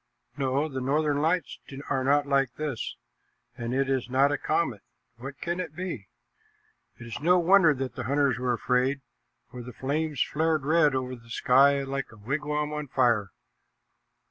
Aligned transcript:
"No, 0.35 0.67
the 0.67 0.81
northern 0.81 1.21
lights 1.21 1.59
are 1.91 2.03
not 2.03 2.25
like 2.25 2.55
this, 2.55 2.95
and 3.55 3.71
it 3.71 3.87
is 3.87 4.09
not 4.09 4.31
a 4.31 4.37
comet. 4.39 4.81
What 5.17 5.39
can 5.41 5.59
it 5.59 5.75
be?" 5.75 6.07
It 6.99 7.05
is 7.05 7.19
no 7.21 7.37
wonder 7.37 7.71
that 7.75 7.93
the 7.93 8.05
hunters 8.05 8.39
were 8.39 8.51
afraid, 8.53 9.01
for 9.51 9.61
the 9.61 9.73
flames 9.73 10.19
flared 10.19 10.65
red 10.65 10.95
over 10.95 11.15
the 11.15 11.29
sky 11.29 11.83
like 11.83 12.11
a 12.11 12.17
wigwam 12.17 12.73
on 12.73 12.87
fire. 12.87 13.29